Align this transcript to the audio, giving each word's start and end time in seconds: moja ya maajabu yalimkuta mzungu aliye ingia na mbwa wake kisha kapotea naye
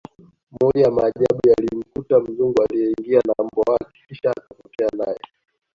moja 0.51 0.83
ya 0.83 0.91
maajabu 0.91 1.39
yalimkuta 1.49 2.19
mzungu 2.19 2.55
aliye 2.63 2.91
ingia 2.97 3.21
na 3.27 3.33
mbwa 3.43 3.73
wake 3.73 3.99
kisha 4.07 4.33
kapotea 4.33 4.89
naye 4.97 5.19